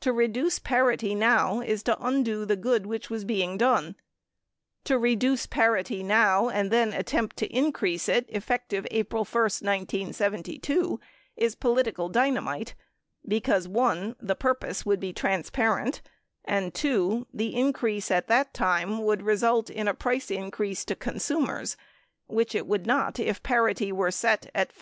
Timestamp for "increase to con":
20.30-21.14